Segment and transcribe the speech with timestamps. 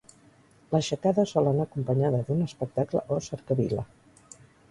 [0.75, 3.85] L'aixecada sol anar acompanyada d'un espectacle o cercavila.